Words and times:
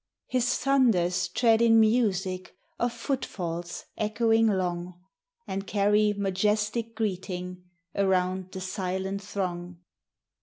His 0.25 0.57
thunders 0.57 1.27
tread 1.27 1.61
in 1.61 1.79
music 1.79 2.57
Of 2.79 2.91
footfalls 2.91 3.85
echoing 3.95 4.47
long, 4.47 4.99
And 5.45 5.67
carry 5.67 6.11
majestic 6.13 6.95
greeting 6.95 7.63
Around 7.93 8.51
the 8.51 8.61
silent 8.61 9.21
throng. 9.21 9.77